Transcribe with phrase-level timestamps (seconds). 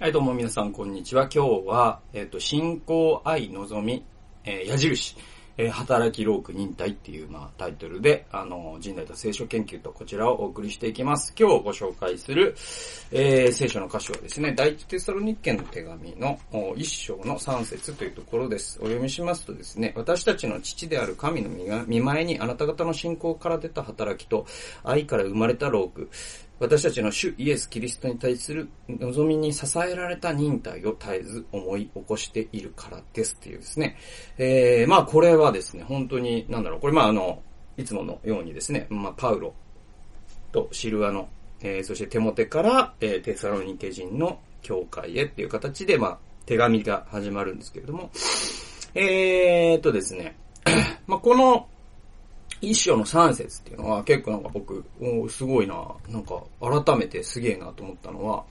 [0.00, 1.28] はい、どうも皆さん、こんにちは。
[1.32, 4.04] 今日は、えっ、と、信仰愛望み、
[4.42, 5.16] えー矢印、
[5.56, 11.32] えー働きローク忍耐っていう、まあ、タイトルで、あの、人代と聖書研究とこちらをお送りしていきます。
[11.38, 12.56] 今日ご紹介する、
[13.12, 16.40] えー聖書の箇所はですね、第一テサロニッケの手紙の
[16.74, 18.80] 一章の三節というところです。
[18.80, 21.50] お読みしますとですね、私たちの父である神の
[21.86, 24.44] 見前にあなた方の信仰から出た働きと
[24.82, 26.10] 愛から生まれたローク、
[26.60, 33.96] 私たちの主イエス・キリストに対する望みに支えられた忍耐を絶えず思い起こしているからですっていうですね。
[34.38, 37.42] えー、まあこれはですね、本当に、なんだろう、これまああの、
[37.76, 39.52] いつものようにですね、まあパウロ
[40.52, 41.28] とシルアの、
[41.60, 48.10] えー、そしてテモテから、えーテサロニケ人の教会へっていう形で、まあ手紙が始まるんですけれども、
[48.94, 50.36] えーっとですね、
[51.08, 51.66] まあこの、
[52.70, 58.44] 一章の三節っていうのは結構なんか僕、おすごいな、なんか改めてすげえなと思ったのは、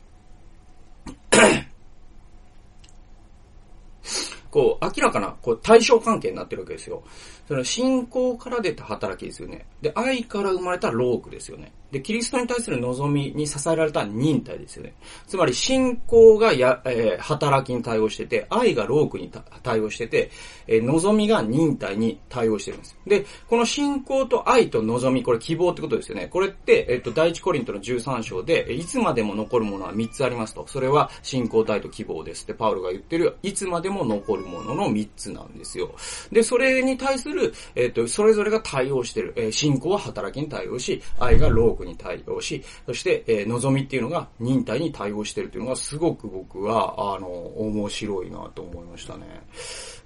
[4.54, 7.02] こう、明らかな、こう、対象関係になってるわけですよ。
[7.48, 9.66] その、信仰から出た働きですよね。
[9.82, 11.72] で、愛から生まれたロークですよね。
[11.92, 14.94] で、キリストに対する望みに支えられた忍耐ですよね。
[15.28, 19.32] つまり、信仰がや、えー働きに対応してて、愛がロークに
[19.64, 20.30] 対応してて、
[20.67, 22.98] えー望みが忍耐に対応してるんです。
[23.08, 26.28] で、この信仰と愛と望み、これ希望ってことですよね。
[26.28, 30.66] これって、えっと、第一コリントの13章で、えいつまでも残るものは3つありますと。
[30.67, 35.94] それは信仰と愛と希望ですって、パウロが言ってる、いつまでも残るものの3つなんですよ。
[36.31, 39.33] で、それに対する、えっと、それぞれが対応してる。
[39.36, 49.44] えー信仰は働きに対応し、愛がロークに対応し、そして、えー望みっていうのが忍耐に対応してるっていうのが、すごく僕は、あの、面白いなと思いましたね。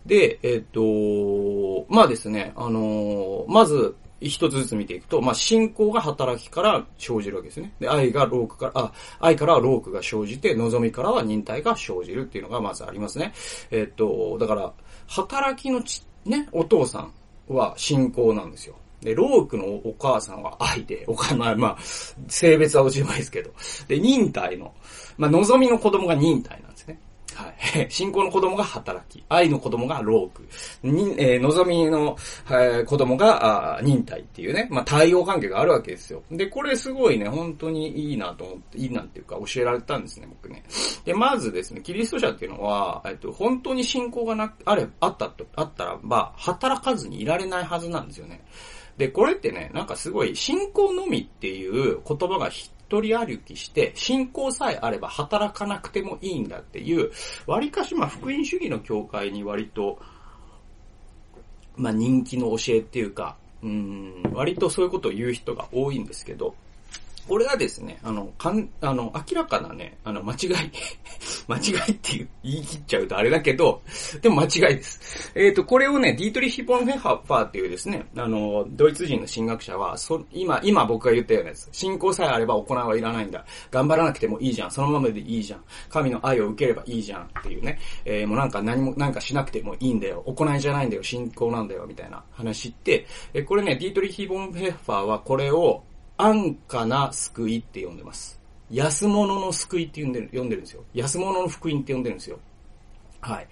[0.05, 7.73] で、えっ、と、まあですね、あのまず、一つずつ見ていくと、まあ、信仰が働きから生じるわけですね。
[7.80, 13.34] で、愛がロークから、あ、愛からはロークが生じて、望みからは忍耐が生じるっていうのがまずありますね。
[13.72, 14.73] えっ、と、だから、
[15.08, 17.14] 働きのち、ね、お父さん
[17.48, 18.76] は信仰なんですよ。
[19.02, 21.77] で、ロークのお母さんは愛で、おか、まあ、ま、
[22.27, 23.52] 性別はおしまいですけど。
[23.88, 24.73] で、忍耐の、
[25.17, 26.67] まあ、望みの子供が忍耐な。
[27.37, 27.87] はい。
[27.92, 30.48] 信仰の子供が働き、愛の子供がローク、
[30.81, 32.17] に、えー望みの、
[32.49, 36.23] えー子供があ忍耐っていうね、まあ、対応関係があるわけですよ。
[36.31, 40.64] で、これすごいね、本当にいいなと思って、いいなっていうか教えられたんですね、僕ね。
[41.05, 48.43] で、まずですね、キリスト者っていうのは、えっと、本当に信仰がな、あれ、あったと、あったらば、働かずにいられないはずなんですよね。
[48.97, 52.49] で、これってね、なんかすごい、信仰のみっていう言葉が
[52.89, 57.11] 一人歩きして、信仰さえあれば働かなくてもいいんだっていう、
[57.45, 59.99] 割かしまあ福音主義の教会に割と、
[61.76, 66.55] まあ人気の教えっていうか、うん、割とそういうことを言う人が多いんですけど、
[67.27, 70.71] これはですね、あの、かん、あの、明らかなね、あの、間違い、
[71.48, 73.82] 間違いっていう言い切っちゃうとあれだけど、
[74.21, 75.32] でも間違いです。
[75.36, 83.45] えっ、と、これをね、ディートリヒ・ボン・フェッファーっていうですね、あの、ドイツ人の神学者は、そ、今、今僕が言ったようなやつ、信仰さえあれば行いはいらないんだ。
[83.71, 84.71] 頑張らなくてもいいじゃん。
[84.71, 85.64] そのままでいいじゃん。
[85.89, 90.23] 神の愛を受ければいいじゃんっていうね、えーもうなんか何も、なんかしなくてもいいんだよ。
[90.26, 91.04] 行いじゃないんだよ。
[91.04, 91.86] 信仰なんだよ。
[91.88, 95.83] みたいな話って、えーこれね、ディートリヒ・ボン・フェッファーはこれを、
[96.17, 98.39] 安価な救いって呼んでます。
[98.72, 100.83] 安物の救いって呼んでる、呼んでるんですよ。
[100.94, 102.39] 安物の福音って呼んでるんですよ。
[103.22, 103.48] はい。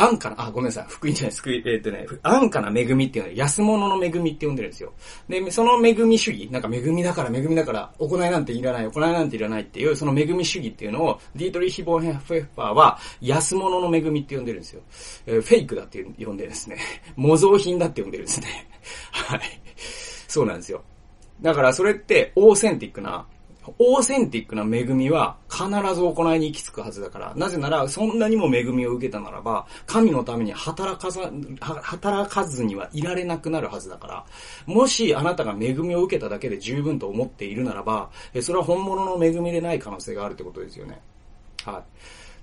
[0.00, 0.86] 安価な、あ、ごめんなさい。
[0.88, 4.94] 福音じゃない、救い、えっ、とね、安価な恵みっていうのは安物の恵みって呼んでるんですよ。
[5.28, 14.80] で、その恵み主義、なんか恵みだから恵みだから、行いなんていらない、行いなんていらないっていう、その恵み主義っていうのを、ディートリーヒ・ボンヘッフェッファーは、安物の恵みって呼んでるんですよ。
[15.26, 16.78] えーフェイクだって呼んでるんですね。
[17.16, 18.68] 模造品だって呼んでるんですね。
[19.12, 19.40] はい。
[20.28, 20.82] そうなんですよ。
[21.42, 23.26] だからそれってオーセンティックな、
[23.78, 25.64] オーセンティックな恵みは必
[25.94, 27.34] ず行いに行き着くはずだから。
[27.36, 31.30] なぜなら、そんなにも恵みを受けたならば、神のために働かざ、は
[31.82, 34.24] 働かずにはいられなくなるはずだから。
[34.66, 41.00] もしあなたが恵みを受けただけで十分と思っているならば、それは本物の恵みでない可能性があるってことですよね。
[41.64, 41.82] はい。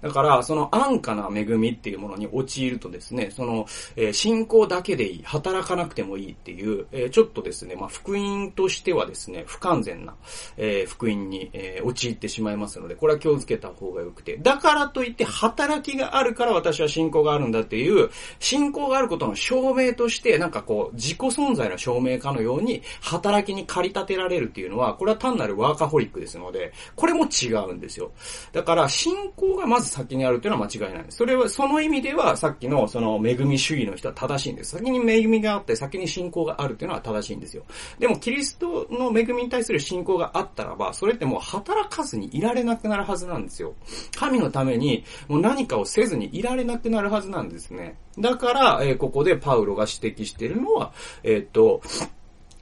[0.01, 3.65] だから、その安価な恵みっていうものに陥るとですね、その、
[3.95, 10.15] えー信仰だけでいい、働かなくてもいいっていう、えーちょっとですね、まあ、福音としてはですね、不完全な、
[10.57, 14.37] えー福音に、えー陥ってしまいますので、これは気をつけた方がよくて。
[14.37, 18.09] だからといって、働きがあるから私は信仰があるんだっていう、
[18.39, 28.11] 信仰があることの証明として、なんかこう、自己存在の証明かのように、働きに駆り立てられるっていうのは、これは単なるワーカホリックですので、これも違うんですよ。
[28.51, 31.17] だから、信仰がまずず先にあるっていうのは間違いないです。
[31.17, 34.77] それは、その意味では、さっきのその恵み主義の人は正しいんです。
[34.77, 37.63] 先に恵みがあって、先に信仰があるっていうのは正しいんですよ。
[37.97, 43.73] でも、キリストの恵みに対する信仰があったらば、それってもう働かずにいられなくなるはずなんですよ。
[44.15, 47.97] 神のために、もう何かをせずにいられなくなるはずなんですね。
[48.19, 50.91] だから、えー、ここでパウロが指摘してるのは、
[51.23, 51.81] えっ、と、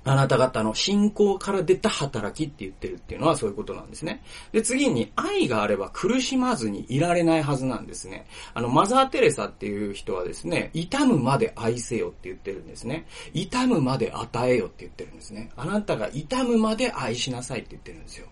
[0.05, 4.23] あなた方の信仰から出た働きって言ってるっていうのはそういうことなんですね。
[4.51, 8.27] で、次に愛があれば苦しまずにいられないはずなんですね。
[8.53, 13.07] あの、マザー・テレサっていう人はですね、痛むまで愛せよって言ってるんですね。
[13.33, 15.51] 痛むまで与えよって言ってるんですね。
[15.57, 18.27] あなたが痛むまで愛しなさいって言ってるんですよ。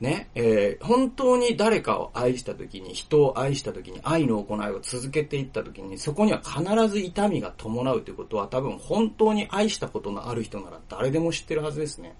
[0.00, 12.16] ね、えー、本当に誰かを愛した時に、人を愛した時に、愛の行いを続けていった時に、そこには必ず痛みが伴うということは、多分本当に愛したことのある人なら誰でも知ってるはずですね。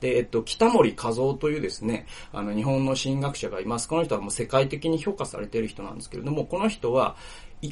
[0.00, 3.88] で、えっと、北森和夫というですね、あの、日本の神学者がいます。
[3.88, 7.16] この人はもう世界的に評価されている人なんですけれども、この人は、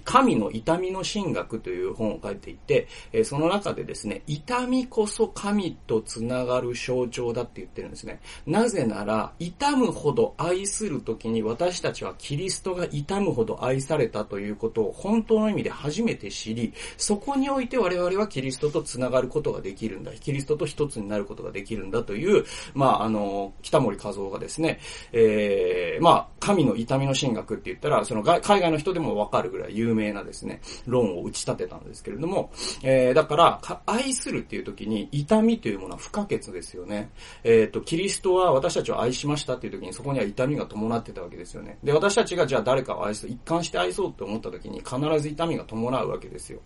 [0.04, 2.88] 神の痛みの神学という本を書いていて、
[3.24, 8.20] その中でですね、痛みこそ神とつながる象徴だって言ってるんですね。
[8.46, 20.12] なぜなら、痛むほど愛するときに私たちはキリストが痛むほど愛されたということを本当の意味で初めて知り、そこにおいて我々はキリストとつながることができるんだ。
[20.12, 22.44] キリストと一つになることができるんだという、
[22.74, 24.80] まあ、あの、北森和夫がですね、
[25.12, 32.50] えー、まあ、神の痛みの神学って言ったら、その海外の人でもわかるぐらい有名なですね、論を打ち立てたんですけれども、
[32.82, 37.10] えー、だから、愛するっていう時に痛みというものは不可欠ですよね。
[37.42, 41.78] えっ、ー、と、キリストは私たちを愛しましたっていう時にそこには痛みが伴ってたわけですよね。
[41.82, 46.60] で、私たちがじゃあ誰かを愛す、一貫して愛そうって思った時に必ず痛みが伴うわけですよ。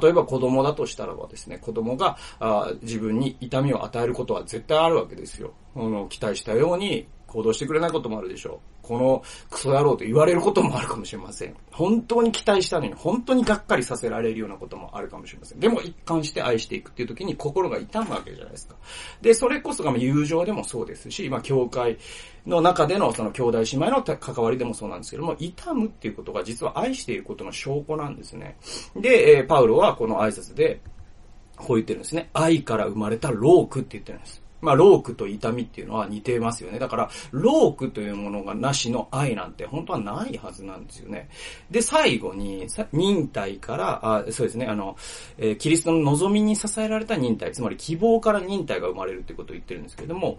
[0.00, 5.52] 例えば子供だとしたらばですね、子供があ自分に痛みを与えることは絶対あるわけですよ。
[5.74, 8.86] あの、期待したように行動してくれないこともあるでしょう。
[8.86, 11.56] このクソ野郎と言われることもあるかもしれません。
[11.70, 15.60] 本当に期待したのに、本当にがっかりさせられるようなこともあるかもしれません。
[15.60, 18.76] でも一貫して愛していくっていう時に心が痛むわけじゃないですか。
[19.22, 21.96] で、それこそが友情でもそうですし、まあ、教会
[22.46, 28.58] の中でのその兄弟姉妹の関わりでもそうなんですけども、痛むっていうことが実は愛していることの証拠なんですね。
[28.94, 30.82] で、えパウロはこの挨拶で、
[31.56, 32.28] こう言ってるんですね。
[32.34, 34.41] 愛から生まれたロークって言ってるんです。
[34.62, 36.78] まあ、ロークと痛みっていうのは似てますよね。
[36.78, 41.28] だから、ロークというものがなしの愛なんて本当はないはずなんですよね。
[41.70, 44.96] で、最後に、忍耐から、あそうですね、あの、
[45.36, 50.38] えー、キリストの望みに支えられた忍耐、つまり希望から忍耐が生まれるってことを言ってるんですけれども、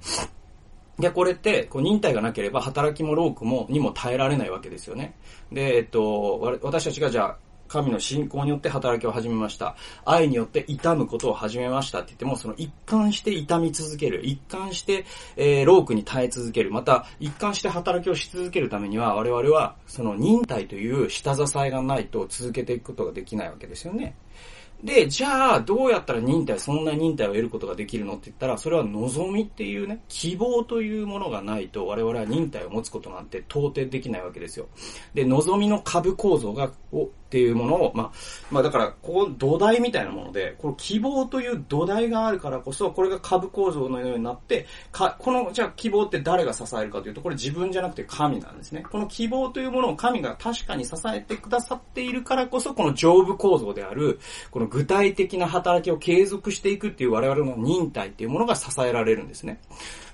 [0.99, 5.15] で、これって、こう、忍耐がなければ、働きもロークも、にも耐えられないわけですよね。
[5.51, 7.37] で、えっと、私たちがじゃあ、
[7.73, 9.75] 神の信仰によって働きを始めました。
[10.05, 14.23] 愛によって痛むことを始めましたって言っても、その一貫して痛み続ける。
[14.23, 15.05] 一貫して、
[15.37, 16.69] えー、ロークに耐え続ける。
[16.69, 24.15] また、一貫して働きをし続けるためには、我々は、その忍耐という下支えがないと続けていくことができないわけですよね。
[24.83, 34.67] で、じゃあ、どうやったら忍耐、そんな忍耐を得ることができるのって言ったら、それは望みっていうね、希望というものがないと、我々は忍耐を持つことなんて到底できないわけですよ。
[35.13, 38.11] で、望みの株構造が、をっていうものを、まあ、
[38.51, 48.85] まあだから、こう、土台みたいなもので、この希望という土台があるからこそ、これが株構造のようになって、か、この、じゃあ希望って誰が支えるかというと、これ自分じゃなくて神なんですね。
[48.87, 54.19] この希望というものを神が確かに支えてくださっているからこそ、この上部構造である、
[54.51, 59.59] この具体的な働きを継続していくっていう我々の忍耐っていうものが支えられるんですね。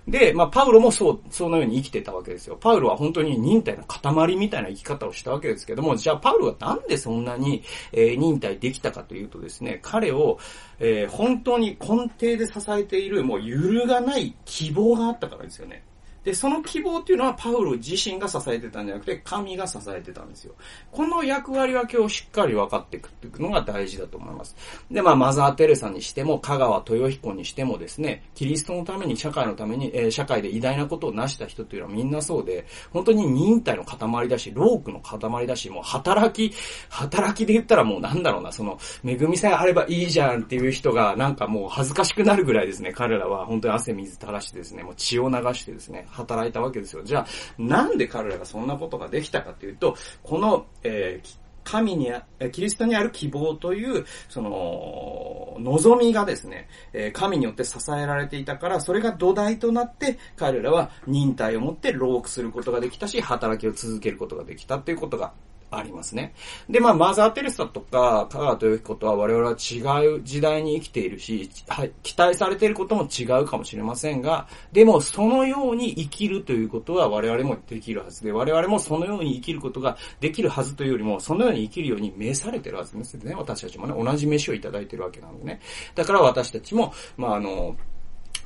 [0.10, 2.58] で、まあ、パウロもそう、そのように生きてたわけですよ。
[2.60, 10.38] パウロは本当に忍耐の塊みたいな生き方をしたわけですけども、じゃあパウロはなんでそんなに、えー、忍耐できたかというとですね、彼を、
[10.80, 15.84] えー、本当に根底で支えている、もう揺るがない希望があったからですよね。
[16.30, 20.54] で、その希望っていうのはパウロ自身が支えてたんじゃなくて、神が支えてたんですよ。
[20.92, 24.56] この役割分けをしっかり分かっていくっていうのが大事だと思います。
[24.92, 36.56] で、まあ、マザー・テレサにしても、香川豊彦にしてもですね、キリストのために、社会のために、えー、社会で偉大なことを成した人っていうのはみんなそうで、本当に忍耐の塊だし、ロークの塊だし、もう働き、
[36.90, 47.04] 働きで言ったらもうなんだろうな、その、恵みさえあればいいじゃんっていう人が、なんかもう恥ずかしくなるぐらいですね、彼らは本当に汗水垂らしてですね、もう血を流してですね、働いたわけですよ。
[47.04, 56.68] じゃあ、なんで彼らがそんなことができたかというと、この、えー、神にあキリストにある希望という、その、望みがですね、
[57.14, 65.34] 神によって支えられていたから、それが土台となって、彼らは忍耐を持って労苦することができたし、働きを続けることができたということが
[65.72, 66.34] ありますね。
[66.70, 83.36] で、まあ、マザー・テレサとか、香川豊彦とは我々は違う時代に生きているし、はい、期待されていることも違うかもしれませんが、でも、そのように生きるということは我々もできるはずで、我々もそのように生きることができるはずというよりも、そのように生きるように召されてるはずですね。
[83.36, 85.60] 私たちもね、同じ飯をいただいてるわけなのでね。
[85.96, 87.76] だから私たちも、まあ、あの、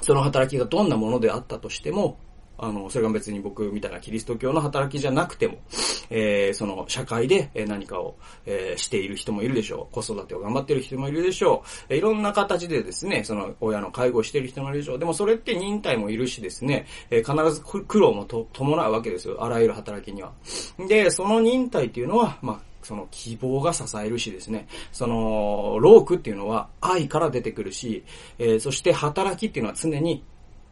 [0.01, 2.18] その働きがどんなものであったとしても、
[2.57, 5.57] あの、それが別に僕みたいなキリスト教の働きじゃなくても、
[6.10, 9.93] えー、その社会で何かを、えー、している人もいるでしょう。
[9.93, 11.95] 子育てを頑張っている人もいるでしょう。
[11.95, 15.00] いろんな形でですね、その親の介護をしている人もいるでしょう。
[15.00, 19.43] でもそれって忍耐もいるしですね、えー、必ず苦労もと伴うわけですよ。
[19.43, 20.31] あらゆる働きには。
[20.88, 28.03] で、その忍耐っていうのは、まあ、その希望が支えるしですね、その、ロークっていうのは愛から出てくるし、
[28.38, 30.24] えー、そして働きっていうのは常に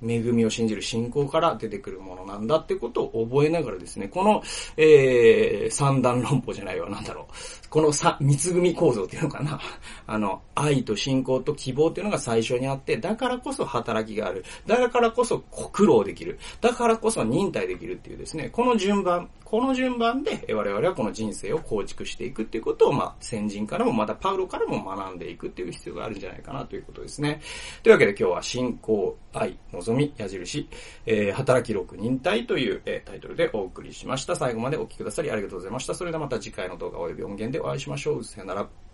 [0.06, 4.44] 恵みを信じる信仰から出てくるものなんだってことを覚えながらですね、この、
[4.78, 7.70] えー、三段論法じゃないわ、なんだろう。
[7.70, 9.60] このさ、三つ組構造っていうのかな。
[10.08, 14.44] あの、愛と信仰と希望っていうのが最初にあって、だからこそ働きがある。
[14.68, 16.40] だからこそ苦労できる。
[16.60, 27.42] だからこそ忍耐できるっていうですね、この順番、この順番で我々はこの人生を構築していくっていうことを、まあ、先人からもまたパウロからも学んでいくっていう必要があるんじゃないかなということですね。
[27.84, 30.70] というわけで今日は信仰、愛、望み、矢印、
[31.06, 34.38] えー、働き6忍耐という、えー、タイトルでお送りしました。
[34.38, 35.96] 最後までお聴きくださりありがとうございました。
[35.96, 38.24] それではまた次回の動画及び音源でお会いしましょう。
[38.24, 38.91] さよなら。